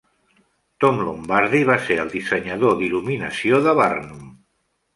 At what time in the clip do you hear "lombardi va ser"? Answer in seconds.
1.09-1.99